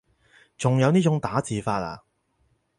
[0.57, 1.99] 仲有呢種打字法啊